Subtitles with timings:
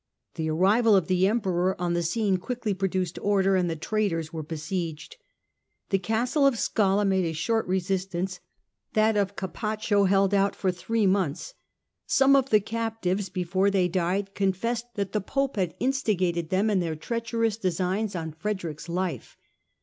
[0.33, 4.33] The arrival of the Emperor on the scene quickly pro duced order and the traitors
[4.33, 5.17] were besieged.
[5.89, 8.39] The castle of Scala made a short resistance:
[8.93, 11.53] that of Capaccio held out for three months.
[12.09, 16.95] Some^of the captives, before they died, confessed that the Pope had instigated them in their
[16.95, 19.37] treacherous designs on Frederick's life.